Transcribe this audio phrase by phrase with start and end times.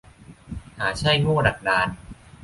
[0.77, 1.87] หาใช่โง่ดักดาน